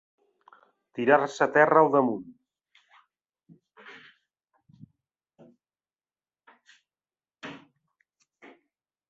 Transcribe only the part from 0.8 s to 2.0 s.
Tirar-se terra al